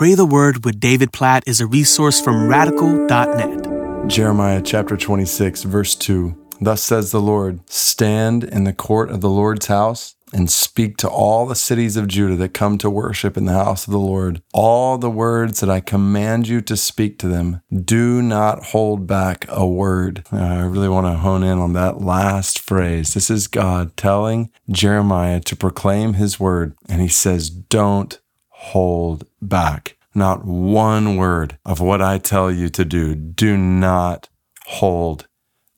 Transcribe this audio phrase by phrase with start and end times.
[0.00, 4.08] Pray the Word with David Platt is a resource from radical.net.
[4.08, 6.34] Jeremiah chapter 26, verse 2.
[6.58, 11.08] Thus says the Lord Stand in the court of the Lord's house and speak to
[11.10, 14.42] all the cities of Judah that come to worship in the house of the Lord
[14.52, 17.60] all the words that I command you to speak to them.
[17.70, 20.24] Do not hold back a word.
[20.32, 23.14] Uh, I really want to hone in on that last phrase.
[23.14, 28.18] This is God telling Jeremiah to proclaim his word, and he says, Don't
[28.60, 29.96] hold back.
[30.14, 33.14] Not one word of what I tell you to do.
[33.14, 34.28] Do not
[34.66, 35.26] hold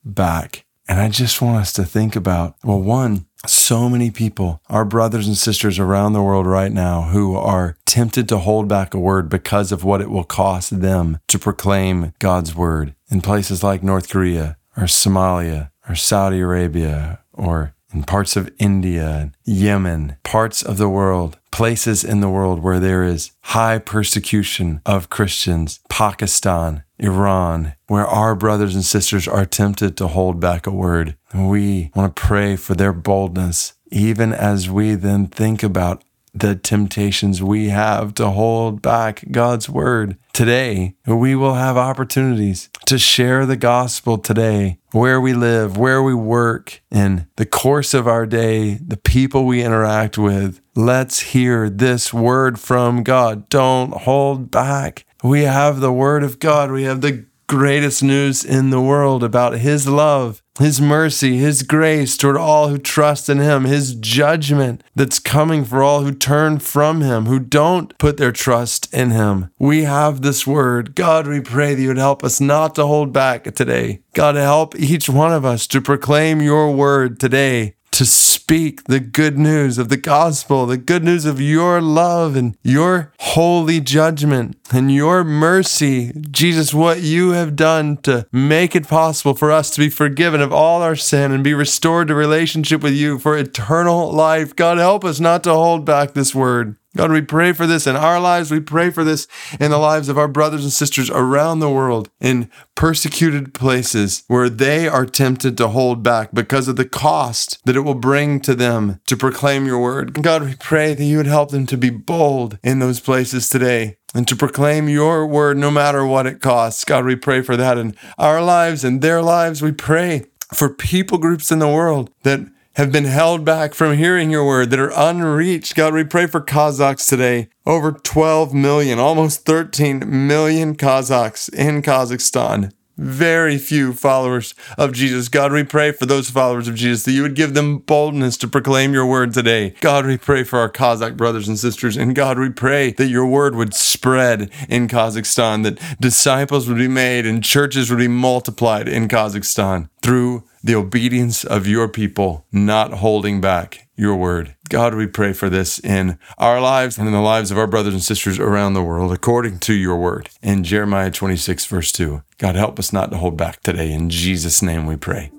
[0.03, 0.65] back.
[0.87, 5.27] And I just want us to think about well, one, so many people, our brothers
[5.27, 9.29] and sisters around the world right now, who are tempted to hold back a word
[9.29, 14.09] because of what it will cost them to proclaim God's word in places like North
[14.09, 20.89] Korea or Somalia or Saudi Arabia or in parts of India, Yemen, parts of the
[20.89, 28.07] world, places in the world where there is high persecution of Christians, Pakistan, Iran, where
[28.07, 31.15] our brothers and sisters are tempted to hold back a word.
[31.33, 36.03] We want to pray for their boldness, even as we then think about
[36.33, 40.17] the temptations we have to hold back God's word.
[40.33, 46.13] Today, we will have opportunities to share the gospel today, where we live, where we
[46.13, 50.59] work, in the course of our day, the people we interact with.
[50.75, 53.47] Let's hear this word from God.
[53.49, 55.05] Don't hold back.
[55.23, 56.71] We have the word of God.
[56.71, 62.15] We have the greatest news in the world about his love his mercy, His grace
[62.15, 67.01] toward all who trust in Him, His judgment that's coming for all who turn from
[67.01, 69.49] Him, who don't put their trust in Him.
[69.57, 70.93] We have this word.
[70.93, 74.01] God, we pray that you would help us not to hold back today.
[74.13, 79.37] God, help each one of us to proclaim your word today to speak the good
[79.37, 84.91] news of the gospel, the good news of your love and your holy judgment and
[84.91, 86.11] your mercy.
[86.31, 90.51] Jesus, what you have done to make it possible for us to be forgiven of
[90.51, 94.55] all our sin and be restored to relationship with you for eternal life.
[94.55, 96.75] God, help us not to hold back this word.
[96.95, 98.51] God, we pray for this in our lives.
[98.51, 99.27] We pray for this
[99.59, 104.47] in the lives of our brothers and sisters around the world in persecuted places where
[104.47, 108.53] they are tempted to hold back because of the cost that it will bring to
[108.53, 110.21] them to proclaim your word.
[110.21, 113.97] God, we pray that you would help them to be bold in those places today
[114.13, 116.85] and to proclaim your word no matter what it costs.
[116.85, 119.63] God, we pray for that in our lives and their lives.
[119.63, 122.41] We pray for people groups in the world that
[122.75, 125.75] have been held back from hearing your word, that are unreached.
[125.75, 127.49] God, we pray for Kazakhs today.
[127.65, 132.71] Over 12 million, almost 13 million Kazakhs in Kazakhstan.
[132.95, 135.27] Very few followers of Jesus.
[135.27, 138.47] God, we pray for those followers of Jesus that you would give them boldness to
[138.47, 139.71] proclaim your word today.
[139.81, 141.97] God, we pray for our Kazakh brothers and sisters.
[141.97, 146.87] And God, we pray that your word would spread in Kazakhstan, that disciples would be
[146.87, 152.93] made and churches would be multiplied in Kazakhstan through the obedience of your people, not
[152.93, 154.55] holding back your word.
[154.69, 157.93] God, we pray for this in our lives and in the lives of our brothers
[157.93, 160.29] and sisters around the world, according to your word.
[160.41, 163.91] In Jeremiah 26, verse 2, God, help us not to hold back today.
[163.91, 165.31] In Jesus' name we pray.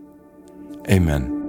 [0.89, 1.44] Amen.